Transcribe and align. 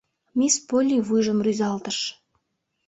Мисс 0.37 0.55
Полли 0.67 0.97
вуйжым 1.07 1.39
рӱзалтыш. 1.45 1.97